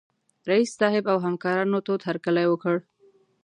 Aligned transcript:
رييس 0.49 0.69
صاحب 0.79 1.03
او 1.11 1.17
همکارانو 1.25 1.77
تود 1.85 2.01
هرکلی 2.07 2.45
وکړ. 2.47 2.75